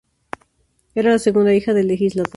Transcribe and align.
Era 0.95 1.11
la 1.11 1.19
segunda 1.19 1.53
hija 1.53 1.75
del 1.75 1.85
legislador. 1.89 2.29